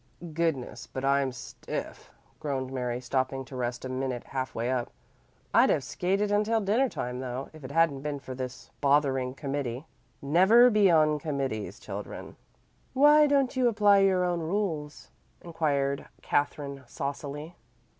"Goodness, 0.33 0.87
but 0.87 1.05
I'm 1.05 1.31
stiff," 1.31 2.09
groaned 2.39 2.73
Mary, 2.73 2.99
stopping 3.01 3.45
to 3.45 3.55
rest 3.55 3.85
a 3.85 3.89
minute 3.89 4.23
half 4.23 4.55
way 4.55 4.71
up. 4.71 4.89
"I'd 5.53 5.69
have 5.69 5.83
skated 5.83 6.31
until 6.31 6.59
dinner 6.59 6.89
time 6.89 7.19
though, 7.19 7.51
if 7.53 7.63
it 7.63 7.69
hadn't 7.69 8.01
been 8.01 8.19
for 8.19 8.33
this 8.33 8.71
bothering 8.81 9.35
committee. 9.35 9.85
Never 10.19 10.71
be 10.71 10.89
on 10.89 11.19
committees, 11.19 11.79
children." 11.79 12.35
"Why 12.93 13.27
don't 13.27 13.55
you 13.55 13.67
apply 13.67 13.99
your 13.99 14.23
own 14.23 14.39
rules?" 14.39 15.11
inquired 15.41 16.07
Katherine 16.23 16.81
saucily. 16.87 17.55